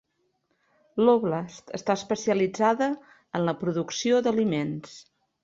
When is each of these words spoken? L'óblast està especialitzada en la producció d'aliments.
L'óblast 1.07 1.69
està 1.79 1.97
especialitzada 2.01 2.89
en 3.09 3.47
la 3.51 3.55
producció 3.61 4.25
d'aliments. 4.29 4.99